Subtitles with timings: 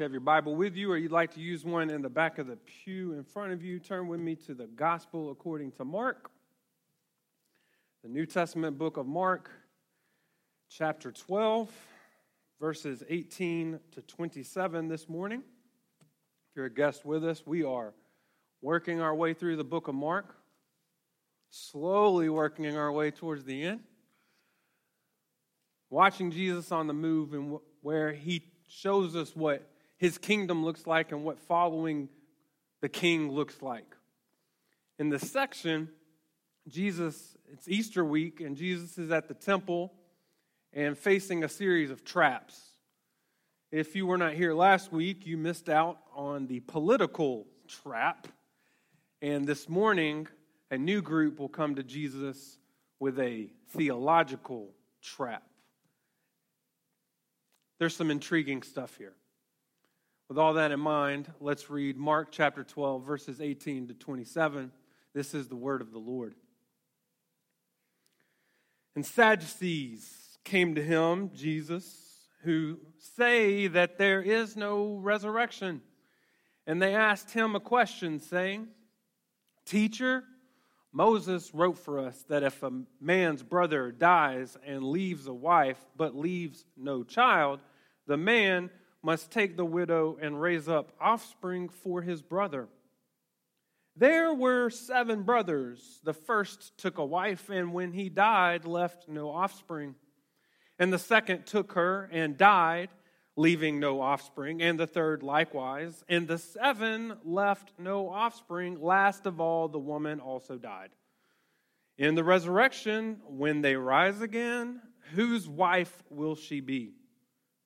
[0.00, 2.38] you have your Bible with you or you'd like to use one in the back
[2.38, 5.84] of the pew in front of you, turn with me to the Gospel according to
[5.84, 6.30] Mark,
[8.02, 9.50] the New Testament book of Mark,
[10.70, 11.70] chapter 12,
[12.58, 15.42] verses 18 to 27 this morning.
[16.00, 17.92] If you're a guest with us, we are
[18.62, 20.34] working our way through the book of Mark,
[21.50, 23.80] slowly working our way towards the end,
[25.90, 29.69] watching Jesus on the move and where he shows us what
[30.00, 32.08] his kingdom looks like and what following
[32.80, 33.94] the king looks like.
[34.98, 35.90] In this section,
[36.66, 39.92] Jesus, it's Easter week, and Jesus is at the temple
[40.72, 42.58] and facing a series of traps.
[43.70, 48.26] If you were not here last week, you missed out on the political trap.
[49.20, 50.28] And this morning,
[50.70, 52.56] a new group will come to Jesus
[52.98, 54.70] with a theological
[55.02, 55.42] trap.
[57.78, 59.12] There's some intriguing stuff here.
[60.30, 64.70] With all that in mind, let's read Mark chapter 12, verses 18 to 27.
[65.12, 66.36] This is the word of the Lord.
[68.94, 72.78] And Sadducees came to him, Jesus, who
[73.16, 75.82] say that there is no resurrection.
[76.64, 78.68] And they asked him a question, saying,
[79.66, 80.22] Teacher,
[80.92, 86.14] Moses wrote for us that if a man's brother dies and leaves a wife but
[86.14, 87.58] leaves no child,
[88.06, 88.70] the man
[89.02, 92.68] must take the widow and raise up offspring for his brother.
[93.96, 96.00] There were seven brothers.
[96.04, 99.94] The first took a wife, and when he died, left no offspring.
[100.78, 102.88] And the second took her and died,
[103.36, 104.62] leaving no offspring.
[104.62, 106.04] And the third likewise.
[106.08, 108.80] And the seven left no offspring.
[108.80, 110.90] Last of all, the woman also died.
[111.98, 114.80] In the resurrection, when they rise again,
[115.14, 116.94] whose wife will she be?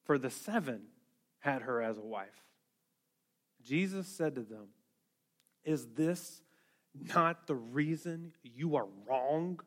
[0.07, 0.83] For the seven
[1.45, 2.43] had her as a wife.
[3.63, 4.69] Jesus said to them,
[5.63, 6.41] Is this
[7.15, 9.61] not the reason you are wrong?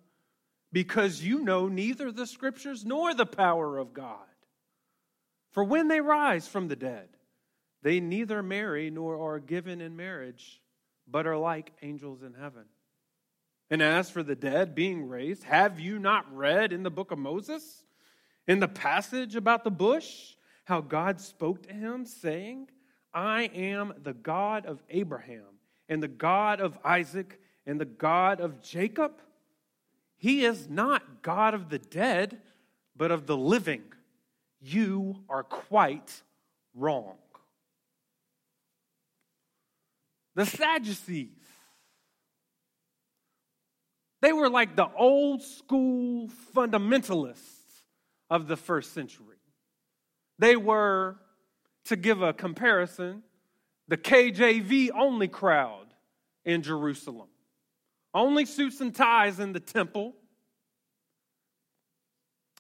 [0.72, 4.18] Because you know neither the scriptures nor the power of God.
[5.52, 7.10] For when they rise from the dead,
[7.84, 10.60] they neither marry nor are given in marriage,
[11.08, 12.66] but are like angels in heaven.
[13.70, 17.20] And as for the dead being raised, have you not read in the book of
[17.20, 17.84] Moses,
[18.48, 20.34] in the passage about the bush?
[20.68, 22.68] How God spoke to him, saying,
[23.14, 25.46] I am the God of Abraham,
[25.88, 29.14] and the God of Isaac, and the God of Jacob?
[30.18, 32.42] He is not God of the dead,
[32.98, 33.84] but of the living.
[34.60, 36.22] You are quite
[36.76, 37.16] wrong.
[40.36, 41.30] The Sadducees,
[44.22, 47.86] they were like the old school fundamentalists
[48.30, 49.37] of the first century.
[50.40, 51.18] They were,
[51.86, 53.24] to give a comparison,
[53.88, 55.88] the KJV only crowd
[56.46, 57.28] in Jerusalem.
[58.14, 60.14] Only suits and ties in the temple.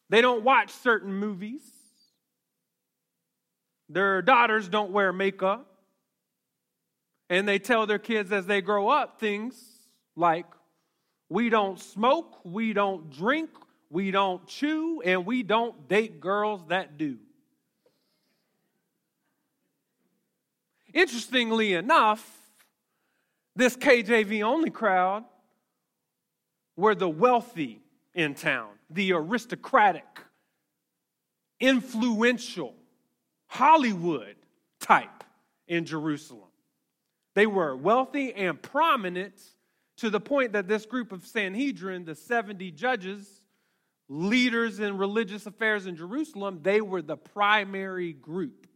[0.09, 1.61] They don't watch certain movies.
[3.89, 5.67] Their daughters don't wear makeup.
[7.29, 9.61] And they tell their kids as they grow up things
[10.15, 10.45] like,
[11.29, 13.49] we don't smoke, we don't drink,
[13.89, 17.17] we don't chew, and we don't date girls that do.
[20.97, 22.27] Interestingly enough,
[23.55, 25.25] this KJV only crowd
[26.75, 27.83] were the wealthy
[28.15, 30.23] in town, the aristocratic,
[31.59, 32.73] influential,
[33.45, 34.37] Hollywood
[34.79, 35.23] type
[35.67, 36.49] in Jerusalem.
[37.35, 39.39] They were wealthy and prominent
[39.97, 43.43] to the point that this group of Sanhedrin, the 70 judges,
[44.09, 48.66] leaders in religious affairs in Jerusalem, they were the primary group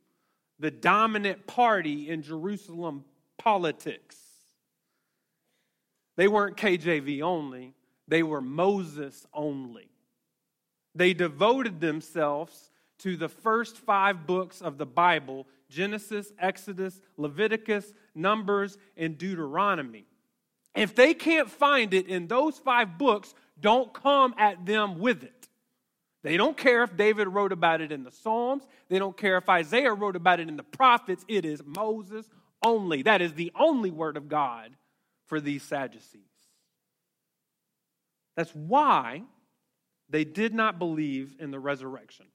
[0.61, 3.03] the dominant party in Jerusalem
[3.37, 4.15] politics.
[6.17, 7.73] They weren't KJV only,
[8.07, 9.89] they were Moses only.
[10.93, 12.69] They devoted themselves
[12.99, 20.05] to the first five books of the Bible Genesis, Exodus, Leviticus, Numbers, and Deuteronomy.
[20.75, 25.40] If they can't find it in those five books, don't come at them with it.
[26.23, 28.63] They don't care if David wrote about it in the Psalms.
[28.89, 31.25] They don't care if Isaiah wrote about it in the prophets.
[31.27, 32.29] It is Moses
[32.63, 33.01] only.
[33.01, 34.71] That is the only word of God
[35.25, 36.21] for these Sadducees.
[38.35, 39.23] That's why
[40.09, 42.27] they did not believe in the resurrection.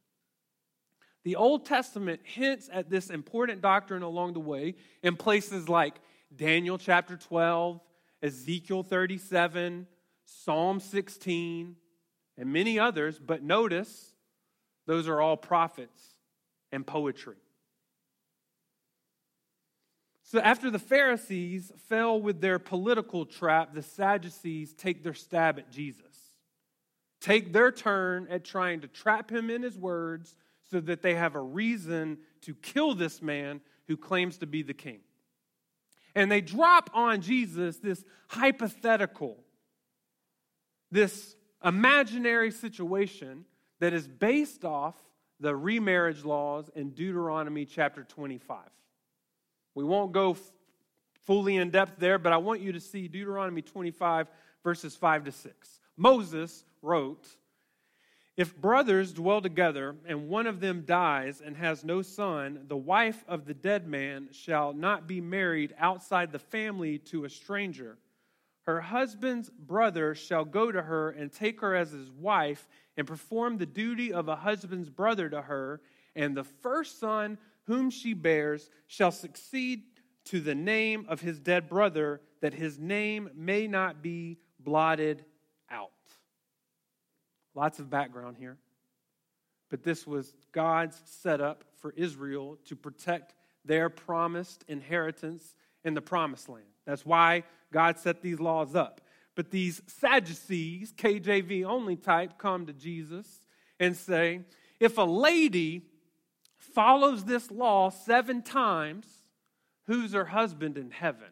[1.25, 5.97] The Old Testament hints at this important doctrine along the way in places like
[6.35, 7.81] Daniel chapter 12,
[8.23, 9.87] Ezekiel 37,
[10.25, 11.77] Psalm 16,
[12.39, 14.13] and many others, but notice
[14.87, 16.03] those are all prophets
[16.73, 17.37] and poetry.
[20.23, 25.71] So, after the Pharisees fell with their political trap, the Sadducees take their stab at
[25.71, 26.33] Jesus,
[27.21, 30.35] take their turn at trying to trap him in his words
[30.69, 34.75] so that they have a reason to kill this man who claims to be the
[34.75, 34.99] king.
[36.17, 39.37] And they drop on Jesus this hypothetical,
[40.91, 43.45] this imaginary situation
[43.81, 44.95] that is based off
[45.41, 48.59] the remarriage laws in Deuteronomy chapter 25.
[49.75, 50.41] We won't go f-
[51.27, 54.29] fully in depth there, but I want you to see Deuteronomy 25,
[54.65, 55.81] verses 5 to 6.
[55.97, 57.27] Moses wrote,
[58.37, 63.23] If brothers dwell together, and one of them dies and has no son, the wife
[63.29, 67.99] of the dead man shall not be married outside the family to a stranger.
[68.67, 73.59] Her husband's brother shall go to her and take her as his wife and perform
[73.59, 75.81] the duty of a husband's brother to her,
[76.17, 79.83] and the first son whom she bears shall succeed
[80.25, 85.25] to the name of his dead brother, that his name may not be blotted
[85.71, 85.91] out.
[87.55, 88.59] Lots of background here.
[89.71, 93.35] But this was God's setup for Israel to protect
[93.65, 95.55] their promised inheritance
[95.85, 96.67] in the promised land.
[96.85, 99.01] That's why God set these laws up.
[99.35, 103.27] But these Sadducees, KJV only type, come to Jesus
[103.79, 104.41] and say,
[104.81, 105.83] if a lady
[106.57, 109.07] follows this law seven times,
[109.87, 111.29] who's her husband in heaven?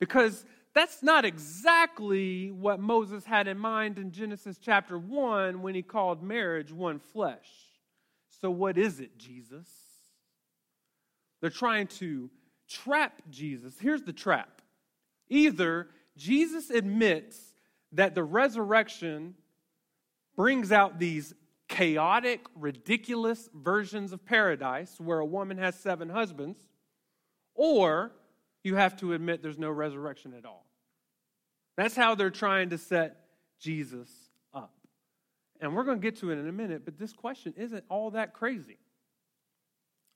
[0.00, 5.82] Because that's not exactly what Moses had in mind in Genesis chapter 1 when he
[5.82, 7.48] called marriage one flesh.
[8.40, 9.68] So, what is it, Jesus?
[11.40, 12.30] They're trying to
[12.68, 13.74] trap Jesus.
[13.80, 14.62] Here's the trap
[15.28, 17.38] either Jesus admits
[17.92, 19.34] that the resurrection
[20.36, 21.34] brings out these
[21.68, 26.58] chaotic, ridiculous versions of paradise where a woman has seven husbands,
[27.54, 28.12] or
[28.64, 30.66] you have to admit there's no resurrection at all.
[31.76, 33.26] That's how they're trying to set
[33.60, 34.10] Jesus
[34.52, 34.74] up.
[35.60, 38.10] And we're going to get to it in a minute, but this question isn't all
[38.12, 38.78] that crazy.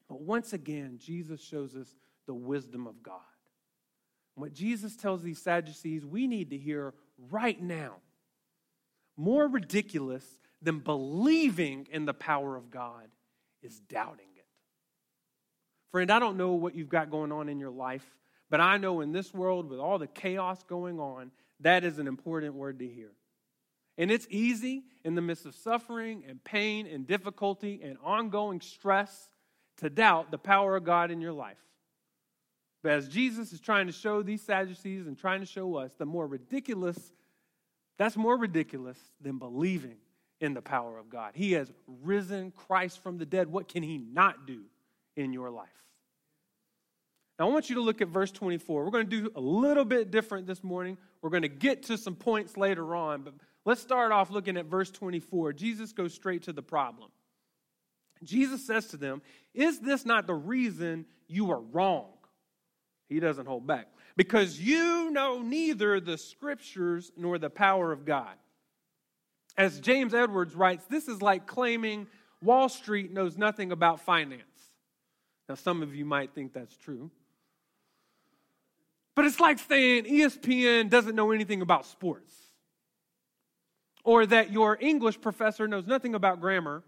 [0.08, 1.94] But once again, Jesus shows us
[2.26, 3.20] the wisdom of God.
[4.34, 6.94] What Jesus tells these Sadducees, we need to hear
[7.30, 7.96] right now.
[9.16, 10.24] More ridiculous
[10.62, 13.08] than believing in the power of God
[13.62, 14.46] is doubting it.
[15.90, 18.06] Friend, I don't know what you've got going on in your life,
[18.48, 21.30] but I know in this world, with all the chaos going on,
[21.60, 23.12] that is an important word to hear.
[23.98, 29.28] And it's easy in the midst of suffering and pain and difficulty and ongoing stress
[29.78, 31.58] to doubt the power of God in your life.
[32.82, 36.06] But as Jesus is trying to show these Sadducees and trying to show us, the
[36.06, 37.12] more ridiculous,
[37.96, 39.96] that's more ridiculous than believing
[40.40, 41.32] in the power of God.
[41.34, 43.50] He has risen Christ from the dead.
[43.50, 44.62] What can he not do
[45.16, 45.68] in your life?
[47.38, 48.84] Now, I want you to look at verse 24.
[48.84, 50.98] We're going to do a little bit different this morning.
[51.22, 54.66] We're going to get to some points later on, but let's start off looking at
[54.66, 55.52] verse 24.
[55.52, 57.10] Jesus goes straight to the problem.
[58.24, 59.22] Jesus says to them,
[59.54, 62.10] Is this not the reason you are wrong?
[63.12, 63.88] He doesn't hold back.
[64.16, 68.34] Because you know neither the scriptures nor the power of God.
[69.56, 72.06] As James Edwards writes, this is like claiming
[72.42, 74.42] Wall Street knows nothing about finance.
[75.48, 77.10] Now, some of you might think that's true.
[79.14, 82.34] But it's like saying ESPN doesn't know anything about sports,
[84.04, 86.82] or that your English professor knows nothing about grammar,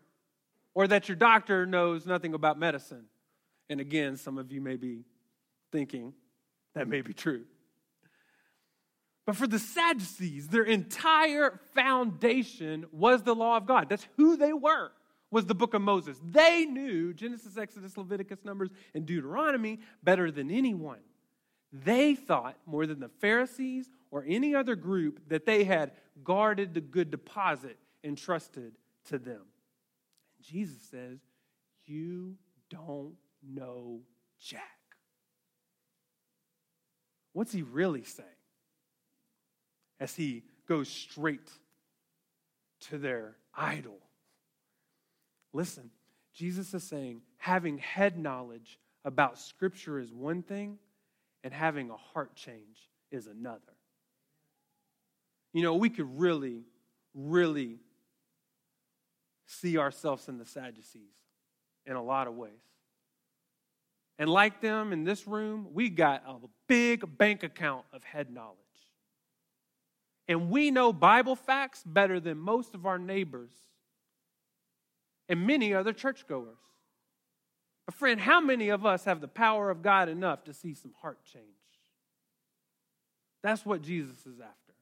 [0.74, 3.04] or that your doctor knows nothing about medicine.
[3.68, 5.04] And again, some of you may be
[5.74, 6.14] thinking
[6.76, 7.42] that may be true.
[9.26, 13.88] But for the Sadducees, their entire foundation was the law of God.
[13.88, 14.92] That's who they were,
[15.32, 16.20] was the book of Moses.
[16.22, 21.00] They knew Genesis, Exodus, Leviticus, Numbers, and Deuteronomy better than anyone.
[21.72, 25.90] They thought, more than the Pharisees or any other group, that they had
[26.22, 28.74] guarded the good deposit entrusted
[29.06, 29.42] to them.
[30.36, 31.18] And Jesus says,
[31.84, 32.36] You
[32.70, 34.02] don't know
[34.38, 34.73] Jack.
[37.34, 38.28] What's he really saying?
[40.00, 41.50] as he goes straight
[42.80, 43.98] to their idol.
[45.52, 45.90] Listen,
[46.34, 50.78] Jesus is saying having head knowledge about Scripture is one thing,
[51.42, 53.60] and having a heart change is another.
[55.52, 56.64] You know, we could really,
[57.14, 57.78] really
[59.46, 61.14] see ourselves in the Sadducees
[61.86, 62.50] in a lot of ways.
[64.18, 66.36] And like them in this room, we got a
[66.68, 68.58] big bank account of head knowledge.
[70.28, 73.52] And we know Bible facts better than most of our neighbors
[75.28, 76.58] and many other churchgoers.
[77.86, 80.94] But, friend, how many of us have the power of God enough to see some
[81.02, 81.44] heart change?
[83.42, 84.74] That's what Jesus is after.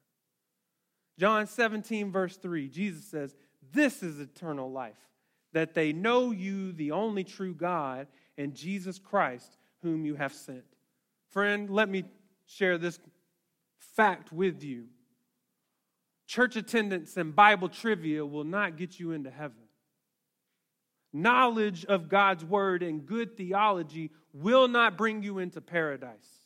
[1.19, 3.35] John 17, verse 3, Jesus says,
[3.73, 4.95] This is eternal life,
[5.51, 10.63] that they know you, the only true God, and Jesus Christ, whom you have sent.
[11.29, 12.03] Friend, let me
[12.45, 12.99] share this
[13.95, 14.85] fact with you.
[16.27, 19.57] Church attendance and Bible trivia will not get you into heaven.
[21.11, 26.43] Knowledge of God's word and good theology will not bring you into paradise.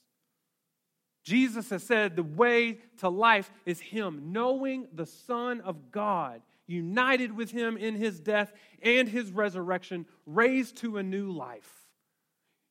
[1.24, 7.36] Jesus has said the way to life is Him, knowing the Son of God, united
[7.36, 8.52] with Him in His death
[8.82, 11.77] and His resurrection, raised to a new life.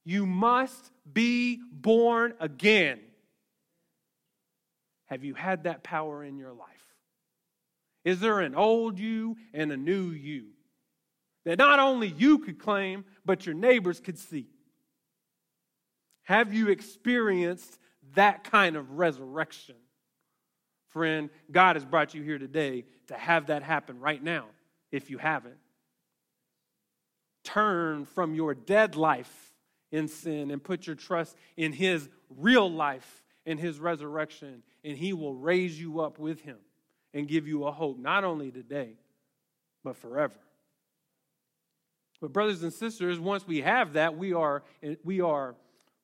[0.07, 3.01] You must be born again.
[5.07, 6.69] Have you had that power in your life?
[8.05, 10.45] Is there an old you and a new you
[11.45, 14.47] that not only you could claim, but your neighbors could see?
[16.23, 17.77] Have you experienced
[18.15, 19.75] that kind of resurrection?
[20.91, 24.47] Friend, God has brought you here today to have that happen right now,
[24.93, 25.59] if you haven't.
[27.43, 29.53] Turn from your dead life
[29.97, 35.13] in sin and put your trust in His real life and His resurrection, and He
[35.13, 36.59] will raise you up with Him
[37.15, 38.95] and give you a hope, not only today,
[39.83, 40.35] but forever.
[42.21, 44.63] But, brothers and sisters, once we have that, we are,
[45.05, 45.55] we are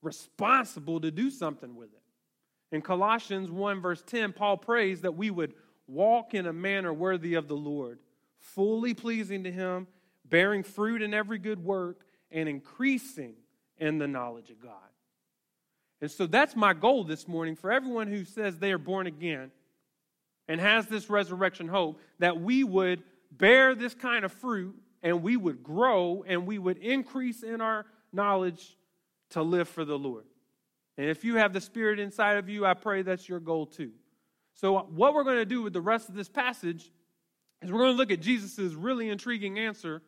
[0.02, 2.74] responsible to do something with it.
[2.74, 5.54] In Colossians 1, verse 10, Paul prays that we would
[5.86, 7.98] walk in a manner worthy of the Lord,
[8.38, 9.86] fully pleasing to Him,
[10.24, 13.34] bearing fruit in every good work, and increasing
[13.78, 14.72] in the knowledge of God.
[16.00, 19.52] And so that's my goal this morning for everyone who says they are born again
[20.48, 25.36] and has this resurrection hope that we would bear this kind of fruit and we
[25.36, 28.76] would grow and we would increase in our knowledge
[29.30, 30.24] to live for the Lord.
[30.98, 33.92] And if you have the Spirit inside of you, I pray that's your goal too.
[34.54, 36.90] So, what we're going to do with the rest of this passage
[37.62, 40.02] is we're going to look at Jesus' really intriguing answer,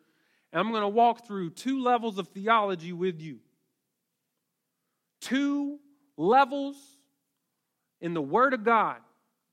[0.53, 3.39] and I'm going to walk through two levels of theology with you.
[5.25, 5.79] Two
[6.19, 6.77] levels
[8.03, 8.99] in the Word of God,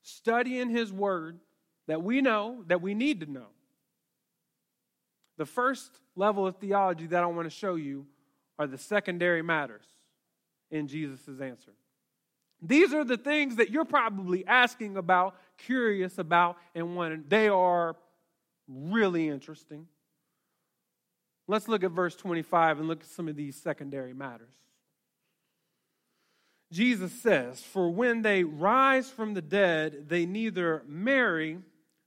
[0.02, 1.40] studying His Word
[1.88, 3.46] that we know, that we need to know.
[5.38, 8.06] The first level of theology that I want to show you
[8.58, 9.86] are the secondary matters
[10.70, 11.72] in Jesus' answer.
[12.60, 17.24] These are the things that you're probably asking about, curious about, and wanting.
[17.28, 17.96] They are
[18.68, 19.86] really interesting.
[21.48, 24.52] Let's look at verse 25 and look at some of these secondary matters.
[26.72, 31.58] Jesus says, For when they rise from the dead, they neither marry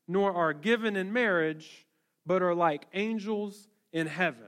[0.08, 1.86] nor are given in marriage,
[2.26, 4.42] but are like angels in heaven.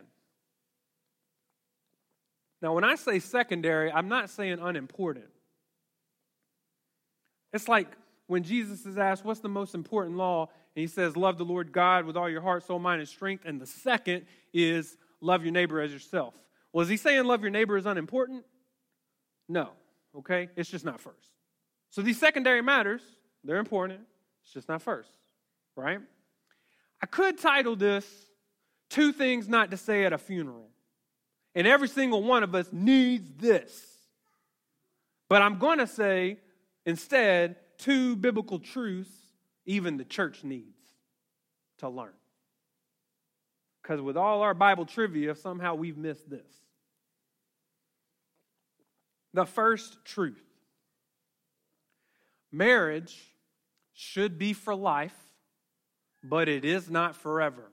[2.62, 5.30] Now, when I say secondary, I'm not saying unimportant.
[7.54, 7.88] It's like
[8.26, 10.50] when Jesus is asked, What's the most important law?
[10.76, 13.44] And he says, Love the Lord God with all your heart, soul, mind, and strength.
[13.46, 16.34] And the second is, Love your neighbor as yourself.
[16.74, 18.44] Well, he saying love your neighbor is unimportant?
[19.50, 19.72] No,
[20.20, 20.50] okay?
[20.56, 21.32] It's just not first.
[21.90, 23.02] So these secondary matters,
[23.44, 24.02] they're important.
[24.44, 25.10] It's just not first,
[25.76, 26.00] right?
[27.02, 28.06] I could title this
[28.90, 30.70] Two Things Not to Say at a Funeral.
[31.56, 33.84] And every single one of us needs this.
[35.30, 36.38] But I'm going to say
[36.86, 39.10] instead two biblical truths
[39.66, 40.78] even the church needs
[41.80, 42.14] to learn.
[43.82, 46.67] Because with all our Bible trivia, somehow we've missed this.
[49.34, 50.44] The first truth
[52.52, 53.36] marriage
[53.94, 55.16] should be for life,
[56.24, 57.72] but it is not forever.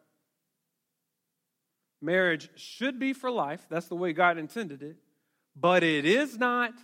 [2.01, 3.67] Marriage should be for life.
[3.71, 4.97] That's the way God intended it.
[5.57, 6.75] But it is not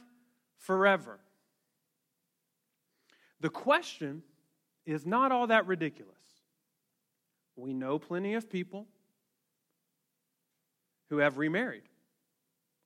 [0.59, 1.19] forever.
[3.41, 4.23] The question
[4.87, 6.15] is not all that ridiculous.
[7.57, 8.87] We know plenty of people
[11.11, 11.83] who have remarried.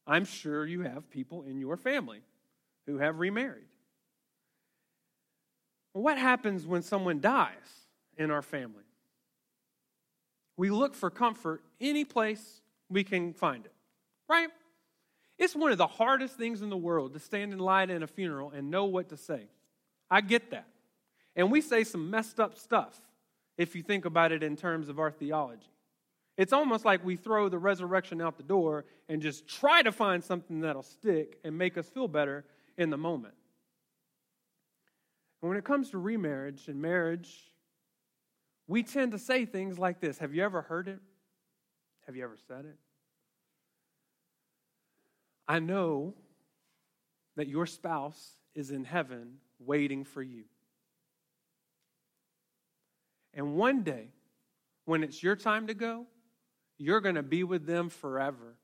[0.07, 2.21] I'm sure you have people in your family
[2.87, 3.65] who have remarried.
[5.93, 8.83] What happens when someone dies in our family?
[10.57, 13.73] We look for comfort any place we can find it,
[14.29, 14.51] right?
[15.39, 18.07] It's one of the hardest things in the world to stand in line at a
[18.07, 19.49] funeral and know what to say.
[20.11, 20.67] I get that.
[21.35, 23.01] And we say some messed up stuff
[23.57, 25.74] if you think about it in terms of our theology.
[26.37, 30.23] It's almost like we throw the resurrection out the door and just try to find
[30.23, 32.45] something that'll stick and make us feel better
[32.77, 33.35] in the moment.
[35.41, 37.53] And when it comes to remarriage and marriage,
[38.67, 41.01] we tend to say things like this Have you ever heard it?
[42.07, 42.79] Have you ever said it?
[45.47, 46.15] I know
[47.37, 50.45] that your spouse is in heaven waiting for you.
[53.35, 54.09] And one day,
[54.85, 56.07] when it's your time to go,
[56.79, 58.57] you're going to be with them forever.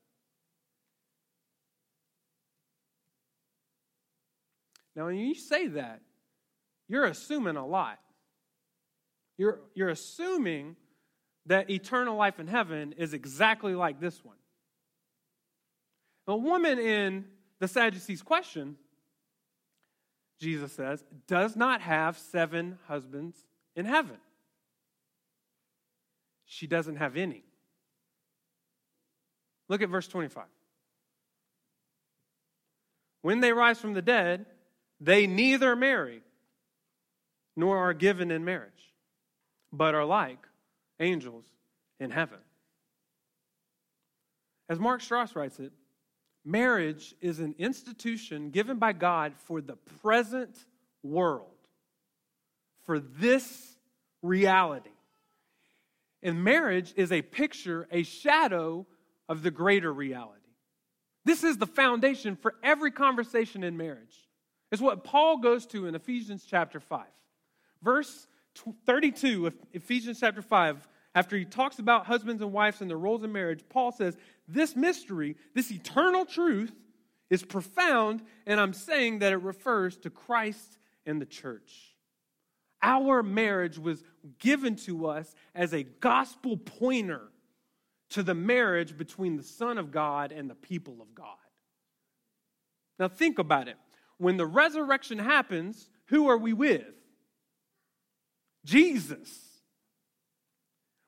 [4.96, 6.00] Now, when you say that,
[6.88, 7.98] you're assuming a lot.
[9.38, 10.76] You're, you're assuming
[11.46, 14.36] that eternal life in heaven is exactly like this one.
[16.26, 17.24] The woman in
[17.60, 18.76] the Sadducees' question,
[20.40, 23.36] Jesus says, does not have seven husbands
[23.76, 24.18] in heaven.
[26.44, 27.44] She doesn't have any.
[29.70, 30.44] Look at verse 25.
[33.22, 34.46] When they rise from the dead,
[35.00, 36.22] they neither marry
[37.56, 38.92] nor are given in marriage,
[39.72, 40.44] but are like
[40.98, 41.44] angels
[42.00, 42.40] in heaven.
[44.68, 45.72] As Mark Strauss writes it,
[46.44, 50.56] marriage is an institution given by God for the present
[51.04, 51.46] world,
[52.86, 53.76] for this
[54.20, 54.90] reality.
[56.24, 58.86] And marriage is a picture, a shadow
[59.30, 60.40] of the greater reality.
[61.24, 64.28] This is the foundation for every conversation in marriage.
[64.72, 67.06] It's what Paul goes to in Ephesians chapter 5.
[67.80, 68.26] Verse
[68.86, 73.22] 32 of Ephesians chapter 5, after he talks about husbands and wives and their roles
[73.22, 74.16] in marriage, Paul says,
[74.48, 76.72] This mystery, this eternal truth,
[77.30, 81.94] is profound, and I'm saying that it refers to Christ and the church.
[82.82, 84.02] Our marriage was
[84.40, 87.28] given to us as a gospel pointer
[88.10, 91.26] to the marriage between the Son of God and the people of God.
[92.98, 93.76] Now, think about it
[94.20, 96.84] when the resurrection happens, who are we with?
[98.66, 99.40] Jesus.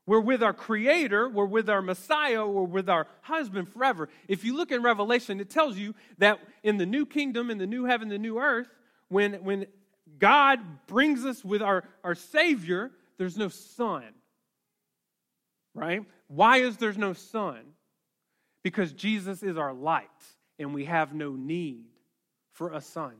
[0.06, 4.08] We're with our Creator, we're with our Messiah, we're with our husband forever.
[4.28, 7.66] If you look in Revelation, it tells you that in the new kingdom, in the
[7.66, 8.68] new heaven, the new earth,
[9.08, 9.66] when, when
[10.18, 14.08] God brings us with our, our Savior, there's no sun.
[15.74, 16.00] Right?
[16.34, 17.60] Why is there no sun?
[18.62, 20.08] Because Jesus is our light
[20.58, 21.84] and we have no need
[22.52, 23.16] for a sun.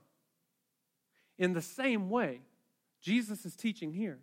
[1.39, 2.41] In the same way,
[3.03, 4.19] Jesus is teaching here.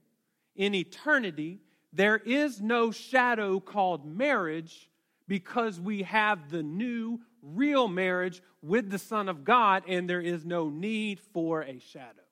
[0.56, 1.60] In eternity,
[1.94, 4.90] there is no shadow called marriage
[5.28, 10.46] because we have the new real marriage with the Son of God, and there is
[10.46, 12.24] no need for a shadow.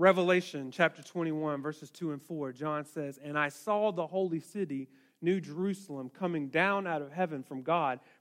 [0.00, 4.88] Revelation chapter 21, verses 2 and 4, John says, And I saw the holy city
[5.20, 8.00] New Jerusalem coming down out of heaven from God,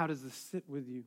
[0.00, 1.04] how does this sit with you?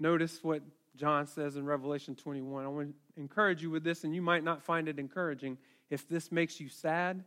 [0.00, 0.62] Notice what
[0.96, 2.64] John says in Revelation 21.
[2.64, 5.58] I want to encourage you with this, and you might not find it encouraging.
[5.90, 7.22] If this makes you sad,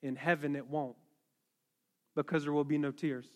[0.00, 0.94] in heaven it won't,
[2.14, 3.26] because there will be no tears.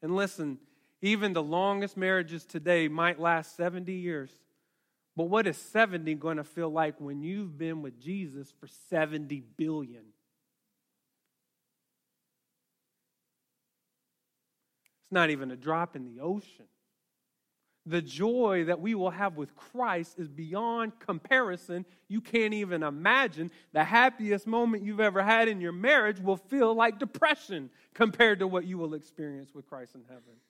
[0.00, 0.56] And listen,
[1.02, 4.30] even the longest marriages today might last 70 years.
[5.16, 9.42] But what is 70 going to feel like when you've been with Jesus for 70
[9.56, 10.04] billion?
[15.06, 16.66] It's not even a drop in the ocean.
[17.88, 21.86] The joy that we will have with Christ is beyond comparison.
[22.08, 26.74] You can't even imagine the happiest moment you've ever had in your marriage will feel
[26.74, 30.40] like depression compared to what you will experience with Christ in heaven.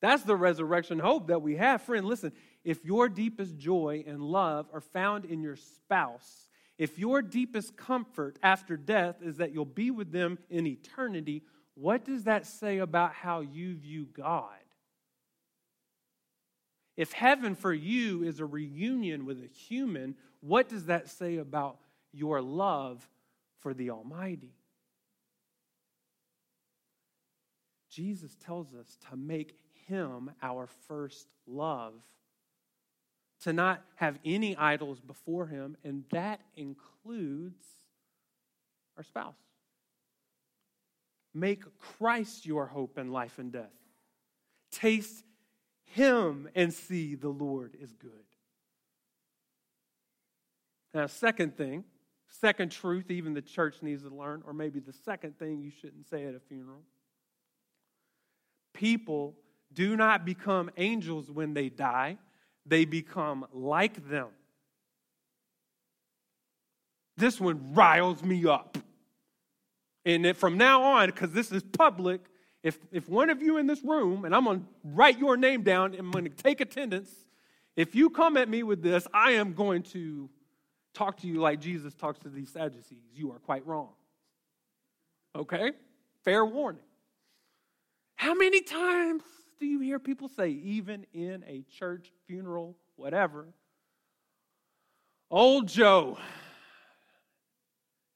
[0.00, 1.82] That's the resurrection hope that we have.
[1.82, 2.32] Friend, listen,
[2.64, 8.38] if your deepest joy and love are found in your spouse, if your deepest comfort
[8.42, 11.42] after death is that you'll be with them in eternity,
[11.80, 14.58] what does that say about how you view God?
[16.96, 21.78] If heaven for you is a reunion with a human, what does that say about
[22.12, 23.08] your love
[23.60, 24.54] for the Almighty?
[27.90, 29.54] Jesus tells us to make
[29.88, 31.94] him our first love,
[33.42, 37.64] to not have any idols before Him, and that includes
[38.96, 39.47] our spouse.
[41.34, 43.72] Make Christ your hope in life and death.
[44.70, 45.24] Taste
[45.84, 48.10] Him and see the Lord is good.
[50.94, 51.84] Now, second thing,
[52.40, 56.08] second truth, even the church needs to learn, or maybe the second thing you shouldn't
[56.08, 56.82] say at a funeral.
[58.74, 59.34] People
[59.72, 62.16] do not become angels when they die,
[62.64, 64.28] they become like them.
[67.16, 68.78] This one riles me up.
[70.04, 72.20] And from now on, because this is public,
[72.62, 75.62] if, if one of you in this room, and I'm going to write your name
[75.62, 77.10] down, and I'm going to take attendance,
[77.76, 80.28] if you come at me with this, I am going to
[80.94, 83.04] talk to you like Jesus talks to these Sadducees.
[83.14, 83.90] You are quite wrong.
[85.36, 85.72] Okay?
[86.24, 86.82] Fair warning.
[88.16, 89.22] How many times
[89.60, 93.46] do you hear people say, even in a church funeral, whatever,
[95.30, 96.18] old Joe,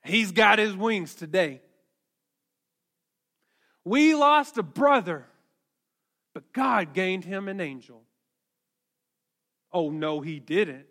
[0.05, 1.61] he's got his wings today.
[3.85, 5.27] We lost a brother,
[6.35, 8.03] but God gained him an angel.
[9.73, 10.87] Oh, no, he didn't.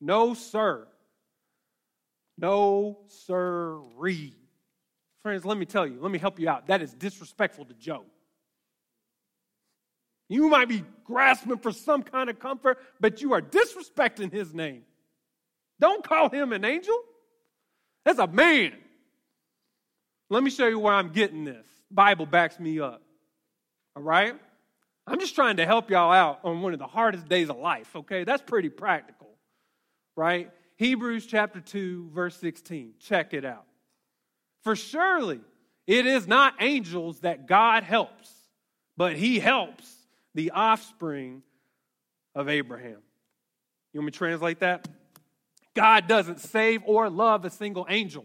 [0.00, 0.86] No, sir.
[2.38, 4.34] No, sirree.
[5.22, 6.66] Friends, let me tell you, let me help you out.
[6.66, 8.04] That is disrespectful to Joe.
[10.28, 14.82] You might be grasping for some kind of comfort, but you are disrespecting his name.
[15.78, 16.98] Don't call him an angel.
[18.04, 18.72] That's a man.
[20.32, 21.66] Let me show you where I'm getting this.
[21.90, 23.02] Bible backs me up.
[23.94, 24.34] All right?
[25.06, 27.94] I'm just trying to help y'all out on one of the hardest days of life,
[27.94, 28.24] okay?
[28.24, 29.28] That's pretty practical,
[30.16, 30.50] right?
[30.76, 32.94] Hebrews chapter 2, verse 16.
[32.98, 33.66] Check it out.
[34.64, 35.42] For surely
[35.86, 38.32] it is not angels that God helps,
[38.96, 39.94] but he helps
[40.34, 41.42] the offspring
[42.34, 43.02] of Abraham.
[43.92, 44.88] You want me to translate that?
[45.74, 48.24] God doesn't save or love a single angel.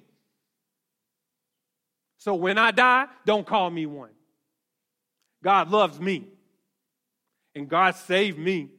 [2.17, 4.09] So when I die, don't call me one.
[5.43, 6.27] God loves me.
[7.55, 8.69] And God saved me.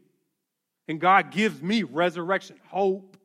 [0.87, 3.17] And God gives me resurrection hope.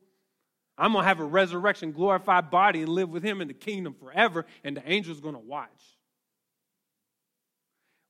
[0.76, 3.94] I'm going to have a resurrection glorified body and live with Him in the kingdom
[3.94, 5.70] forever, and the angel's going to watch.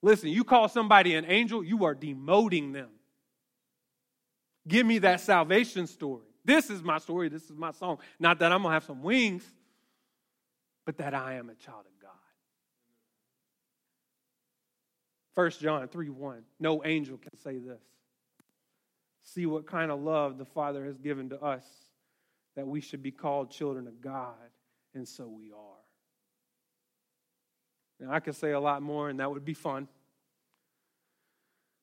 [0.02, 2.88] Listen, you call somebody an angel, you are demoting them.
[4.66, 6.24] Give me that salvation story.
[6.44, 7.28] This is my story.
[7.28, 7.98] This is my song.
[8.18, 9.44] Not that I'm going to have some wings,
[10.84, 12.10] but that I am a child of God.
[15.34, 16.42] 1 John 3 1.
[16.60, 17.82] No angel can say this.
[19.22, 21.64] See what kind of love the Father has given to us
[22.56, 24.34] that we should be called children of God,
[24.94, 25.84] and so we are.
[27.98, 29.88] Now, I could say a lot more, and that would be fun.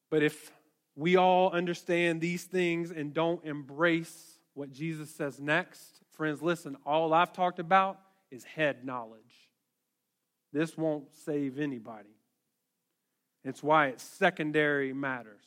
[0.09, 0.51] But if
[0.95, 7.13] we all understand these things and don't embrace what Jesus says next, friends, listen, all
[7.13, 9.49] I've talked about is head knowledge.
[10.53, 12.09] This won't save anybody.
[13.43, 15.43] It's why it's secondary matters.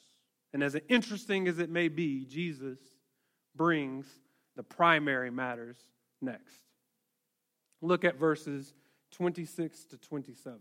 [0.53, 2.79] And as interesting as it may be, Jesus
[3.55, 4.07] brings
[4.57, 5.77] the primary matters
[6.21, 6.61] next.
[7.81, 8.73] Look at verses
[9.13, 10.59] 26 to 27.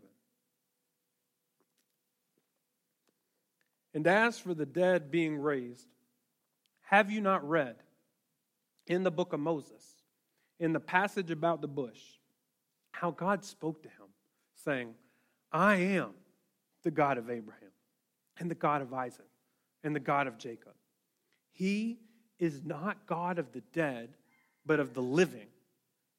[3.93, 5.87] And as for the dead being raised,
[6.81, 7.75] have you not read
[8.87, 9.83] in the book of Moses,
[10.59, 11.99] in the passage about the bush,
[12.91, 14.07] how God spoke to him,
[14.55, 14.93] saying,
[15.51, 16.11] I am
[16.83, 17.71] the God of Abraham,
[18.39, 19.29] and the God of Isaac,
[19.83, 20.73] and the God of Jacob.
[21.51, 21.99] He
[22.39, 24.09] is not God of the dead,
[24.65, 25.47] but of the living.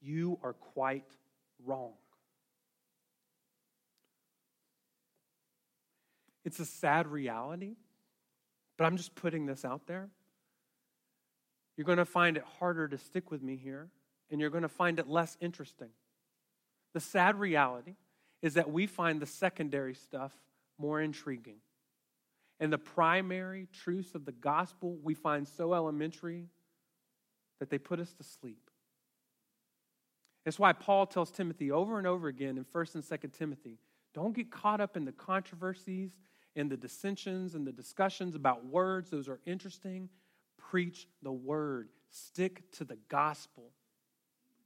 [0.00, 1.04] You are quite
[1.64, 1.92] wrong.
[6.44, 7.76] It's a sad reality,
[8.76, 10.08] but I'm just putting this out there.
[11.76, 13.88] You're going to find it harder to stick with me here,
[14.30, 15.88] and you're going to find it less interesting.
[16.92, 17.96] The sad reality
[18.42, 20.32] is that we find the secondary stuff
[20.78, 21.58] more intriguing.
[22.60, 26.46] And the primary truths of the gospel we find so elementary
[27.58, 28.70] that they put us to sleep.
[30.44, 33.78] That's why Paul tells Timothy over and over again in 1st and 2nd Timothy
[34.14, 36.12] don't get caught up in the controversies
[36.54, 39.10] and the dissensions and the discussions about words.
[39.10, 40.08] Those are interesting.
[40.56, 43.70] Preach the word, stick to the gospel.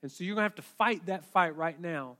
[0.02, 2.16] And so you're going to have to fight that fight right now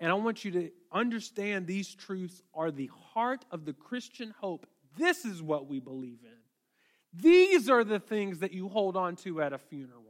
[0.00, 4.66] and I want you to understand these truths are the heart of the Christian hope.
[4.96, 7.22] This is what we believe in.
[7.22, 10.04] These are the things that you hold on to at a funeral.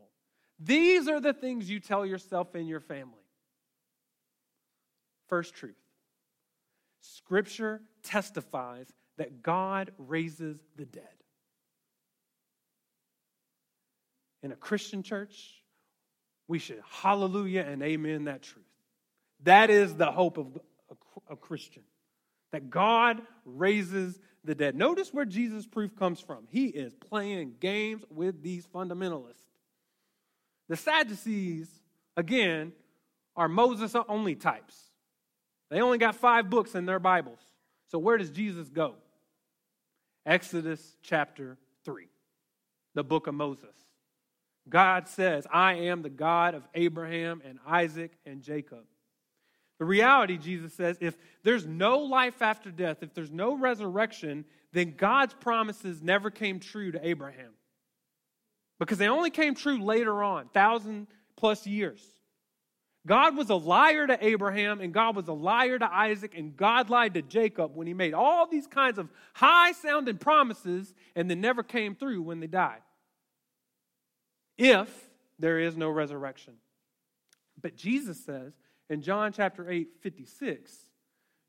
[0.59, 3.13] These are the things you tell yourself and your family.
[5.29, 5.75] First truth
[7.01, 11.05] Scripture testifies that God raises the dead.
[14.43, 15.63] In a Christian church,
[16.49, 18.65] we should hallelujah and amen that truth.
[19.45, 20.59] That is the hope of
[21.31, 21.83] a Christian,
[22.53, 24.75] that God raises the dead.
[24.75, 26.47] Notice where Jesus' proof comes from.
[26.51, 29.43] He is playing games with these fundamentalists.
[30.69, 31.69] The Sadducees,
[32.17, 32.73] again,
[33.37, 34.79] are Moses only types.
[35.71, 37.41] They only got five books in their Bibles.
[37.89, 38.95] So where does Jesus go?
[40.27, 42.07] Exodus chapter 3,
[42.95, 43.75] the book of Moses.
[44.69, 48.85] God says, I am the God of Abraham and Isaac and Jacob.
[49.79, 54.95] The reality, Jesus says, if there's no life after death, if there's no resurrection, then
[54.97, 57.53] God's promises never came true to Abraham.
[58.79, 61.07] Because they only came true later on, thousand
[61.37, 62.03] plus years.
[63.07, 66.89] God was a liar to Abraham, and God was a liar to Isaac, and God
[66.89, 71.41] lied to Jacob when he made all these kinds of high sounding promises and then
[71.41, 72.81] never came through when they died.
[74.57, 74.89] If
[75.39, 76.55] there is no resurrection.
[77.61, 78.53] But Jesus says
[78.95, 80.73] in John chapter 8, 56,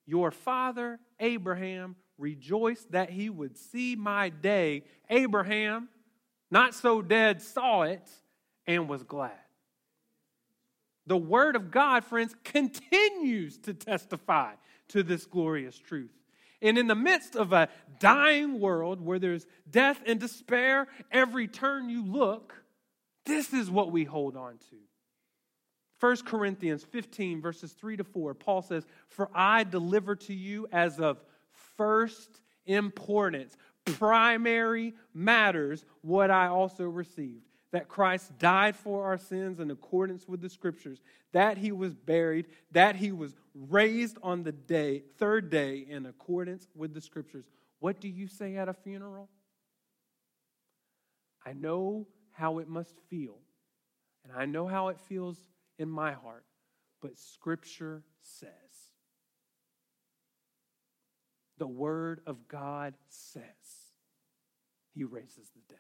[0.08, 4.84] Your father Abraham rejoiced that he would see my day.
[5.12, 5.88] Abraham,
[6.50, 8.10] not so dead, saw it
[8.66, 9.32] and was glad.
[11.06, 14.54] The Word of God, friends, continues to testify
[14.90, 16.12] to this glorious truth.
[16.64, 21.90] And in the midst of a dying world where there's death and despair, every turn
[21.90, 22.56] you look,
[23.28, 24.78] this is what we hold on to.
[26.00, 31.00] 1 Corinthians 15, verses 3 to 4, Paul says, For I deliver to you as
[31.00, 31.24] of
[31.78, 33.56] first importance,
[33.86, 40.40] primary matters, what I also received that Christ died for our sins in accordance with
[40.42, 41.02] the scriptures,
[41.34, 46.70] that he was buried, that he was raised on the day, third day in accordance
[46.74, 47.44] with the scriptures.
[47.80, 49.28] What do you say at a funeral?
[51.46, 53.40] I know how it must feel,
[54.24, 55.38] and I know how it feels
[55.78, 56.46] in my heart,
[57.02, 58.50] but scripture says.
[61.58, 63.44] The word of God says
[64.94, 65.80] he raises the dead.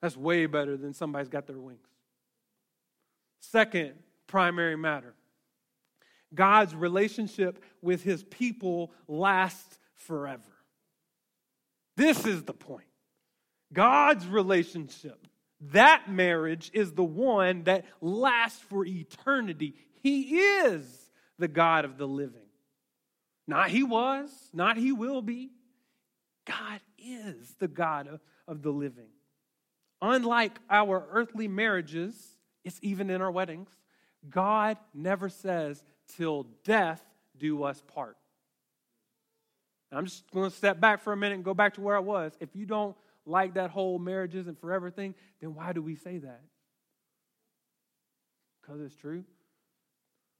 [0.00, 1.80] That's way better than somebody's got their wings.
[3.40, 3.94] Second
[4.26, 5.14] primary matter
[6.34, 10.42] God's relationship with his people lasts forever.
[11.96, 12.86] This is the point.
[13.72, 15.26] God's relationship,
[15.72, 19.74] that marriage is the one that lasts for eternity.
[20.02, 22.40] He is the God of the living.
[23.46, 25.50] Not he was, not he will be.
[26.46, 29.08] God is the God of, of the living.
[30.02, 32.14] Unlike our earthly marriages,
[32.64, 33.70] it's even in our weddings,
[34.28, 35.82] God never says,
[36.16, 37.02] till death
[37.38, 38.16] do us part.
[39.92, 42.00] I'm just going to step back for a minute and go back to where I
[42.00, 42.32] was.
[42.40, 46.18] If you don't like that whole marriage isn't forever thing, then why do we say
[46.18, 46.40] that?
[48.62, 49.24] Because it's true.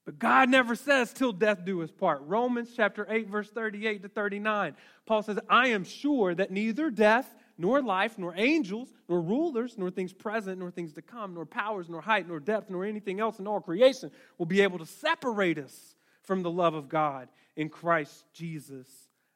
[0.04, 2.22] But God never says, till death do us part.
[2.22, 4.76] Romans chapter 8, verse 38 to 39.
[5.04, 9.90] Paul says, I am sure that neither death, nor life, nor angels, nor rulers, nor
[9.90, 13.40] things present, nor things to come, nor powers, nor height, nor depth, nor anything else
[13.40, 17.68] in all creation will be able to separate us from the love of God in
[17.68, 18.86] Christ Jesus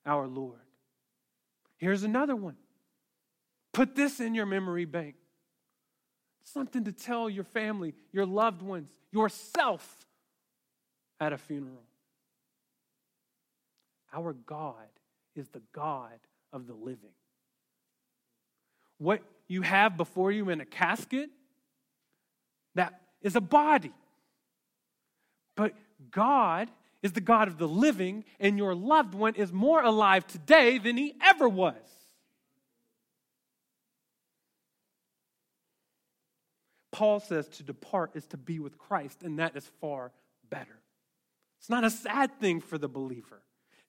[0.07, 0.61] our Lord.
[1.79, 2.57] Here's another one.
[3.73, 5.15] Put this in your memory bank.
[6.43, 9.99] Something to tell your family, your loved ones, yourself
[11.21, 11.85] at a funeral.
[14.13, 14.75] Our God
[15.37, 16.19] is the God
[16.53, 17.13] of the living
[19.01, 21.31] what you have before you in a casket,
[22.75, 23.93] that is a body.
[25.57, 25.73] But
[26.11, 26.69] God
[27.03, 30.99] is the God of the living, and your loved one is more alive today than
[30.99, 31.75] he ever was.
[37.01, 40.13] Paul says to depart is to be with Christ, and that is far
[40.51, 40.79] better.
[41.59, 43.41] It's not a sad thing for the believer.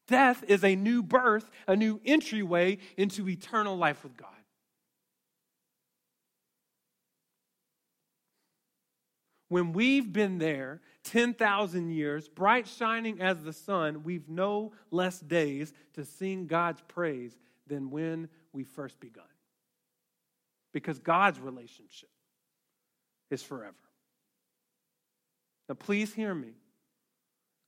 [0.07, 4.29] Death is a new birth, a new entryway into eternal life with God.
[9.49, 15.73] when we've been there 10,000 years, bright shining as the sun, we've no less days
[15.95, 19.25] to sing God's praise than when we first begun.
[20.71, 22.07] Because God's relationship
[23.31, 23.75] is forever.
[25.69, 26.53] Now, please hear me.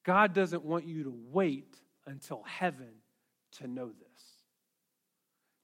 [0.04, 2.90] God doesn't want you to wait until heaven
[3.60, 4.22] to know this.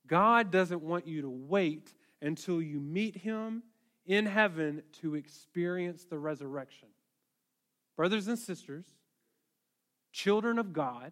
[0.07, 3.63] God doesn't want you to wait until you meet Him
[4.05, 6.87] in heaven to experience the resurrection.
[7.95, 8.85] Brothers and sisters,
[10.13, 11.11] children of God,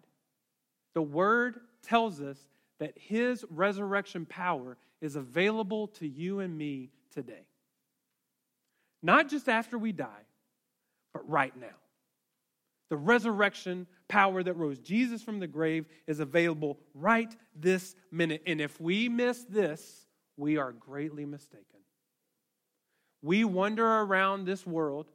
[0.94, 2.38] the Word tells us
[2.78, 7.47] that His resurrection power is available to you and me today.
[9.02, 10.24] Not just after we die,
[11.12, 11.66] but right now.
[12.90, 18.42] The resurrection power that rose Jesus from the grave is available right this minute.
[18.46, 20.06] And if we miss this,
[20.36, 21.64] we are greatly mistaken.
[23.22, 25.06] we wander around this world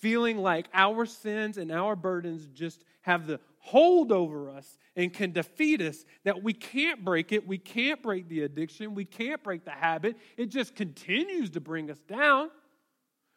[0.00, 5.32] feeling like our sins and our burdens just have the hold over us and can
[5.32, 9.64] defeat us, that we can't break it, we can't break the addiction, we can't break
[9.64, 10.16] the habit.
[10.36, 12.50] It just continues to bring us down.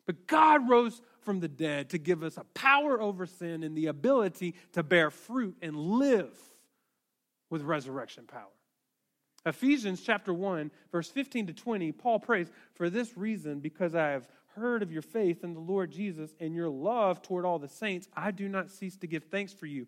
[0.06, 3.88] But God rose from the dead to give us a power over sin and the
[3.88, 6.36] ability to bear fruit and live
[7.50, 8.50] with resurrection power.
[9.46, 14.28] Ephesians chapter 1, verse 15 to 20, Paul prays, For this reason, because I have
[14.56, 18.08] heard of your faith in the Lord Jesus and your love toward all the saints,
[18.16, 19.88] I do not cease to give thanks for you,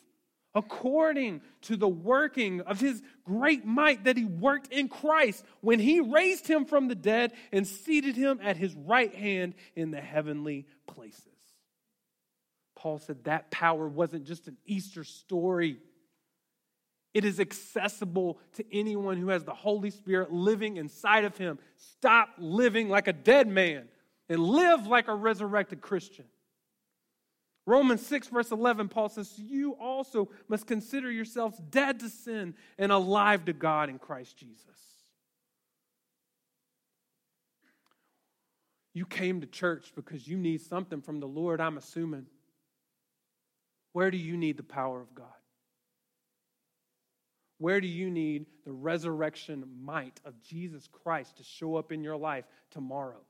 [0.53, 6.01] According to the working of his great might that he worked in Christ when he
[6.01, 10.65] raised him from the dead and seated him at his right hand in the heavenly
[10.87, 11.25] places.
[12.75, 15.77] Paul said that power wasn't just an Easter story
[17.13, 21.59] it is accessible to anyone who has the Holy Spirit living inside of him.
[21.75, 23.89] Stop living like a dead man
[24.29, 26.25] and live like a resurrected Christian.
[27.65, 32.91] Romans 6, verse 11, Paul says, You also must consider yourselves dead to sin and
[32.91, 34.65] alive to God in Christ Jesus.
[38.93, 42.25] You came to church because you need something from the Lord, I'm assuming.
[43.93, 45.27] Where do you need the power of God?
[47.57, 52.17] Where do you need the resurrection might of Jesus Christ to show up in your
[52.17, 53.21] life tomorrow?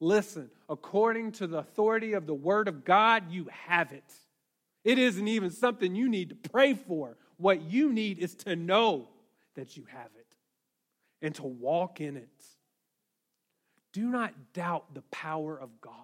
[0.00, 4.04] Listen, according to the authority of the Word of God, you have it.
[4.84, 7.16] It isn't even something you need to pray for.
[7.36, 9.08] What you need is to know
[9.54, 10.26] that you have it
[11.20, 12.28] and to walk in it.
[13.92, 15.94] Do not doubt the power of God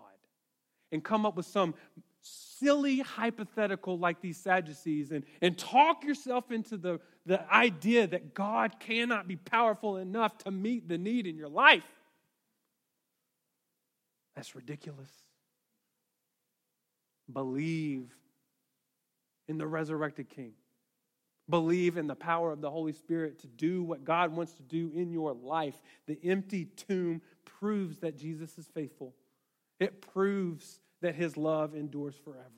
[0.91, 1.75] and come up with some
[2.21, 8.81] silly hypothetical like these Sadducees and, and talk yourself into the, the idea that God
[8.81, 11.85] cannot be powerful enough to meet the need in your life.
[14.37, 15.11] That's ridiculous.
[17.33, 18.15] Believe
[19.49, 20.53] in the resurrected King.
[21.49, 24.91] Believe in the power of the Holy Spirit to do what God wants to do
[24.95, 25.81] in your life.
[26.07, 29.15] The empty tomb proves that Jesus is faithful.
[29.79, 32.49] It proves that his love endures forever.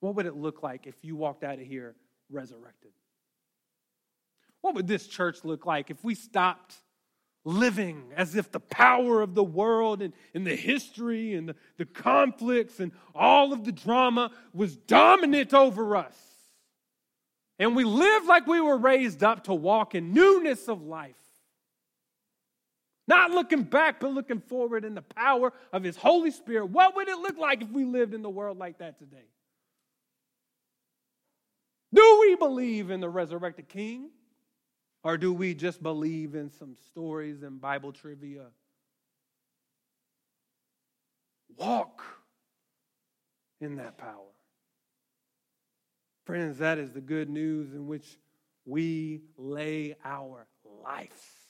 [0.00, 1.94] What would it look like if you walked out of here
[2.30, 2.90] resurrected?
[4.60, 6.74] What would this church look like if we stopped
[7.48, 11.86] living as if the power of the world and, and the history and the, the
[11.86, 16.16] conflicts and all of the drama was dominant over us?
[17.58, 21.16] And we lived like we were raised up to walk in newness of life.
[23.08, 26.66] Not looking back, but looking forward in the power of His Holy Spirit.
[26.66, 29.24] What would it look like if we lived in the world like that today?
[31.92, 34.10] Do we believe in the resurrected King?
[35.04, 38.46] Or do we just believe in some stories and Bible trivia?
[41.56, 42.02] Walk
[43.60, 44.32] in that power.
[46.24, 48.18] Friends, that is the good news in which
[48.64, 50.46] we lay our
[50.84, 51.48] life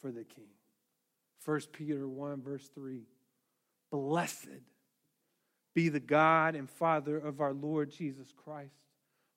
[0.00, 0.48] for the King.
[1.44, 3.02] 1 Peter 1, verse 3.
[3.90, 4.48] Blessed
[5.74, 8.76] be the God and Father of our Lord Jesus Christ.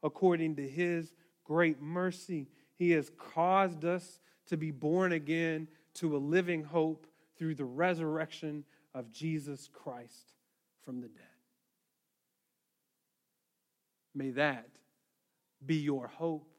[0.03, 6.19] According to his great mercy, he has caused us to be born again to a
[6.19, 7.07] living hope
[7.37, 10.33] through the resurrection of Jesus Christ
[10.83, 11.23] from the dead.
[14.13, 14.67] May that
[15.65, 16.49] be your hope.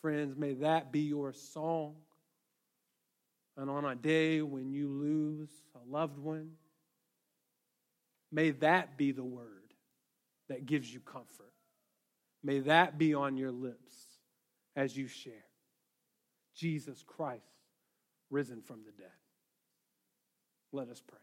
[0.00, 1.94] Friends, may that be your song.
[3.56, 6.52] And on a day when you lose a loved one,
[8.30, 9.74] may that be the word
[10.48, 11.52] that gives you comfort.
[12.42, 14.11] May that be on your lips
[14.76, 15.44] as you share
[16.54, 17.44] Jesus Christ
[18.30, 19.12] risen from the dead.
[20.72, 21.18] Let us pray.